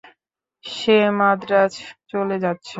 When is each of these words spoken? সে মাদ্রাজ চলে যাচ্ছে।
সে 0.65 0.97
মাদ্রাজ 1.19 1.73
চলে 2.11 2.37
যাচ্ছে। 2.43 2.69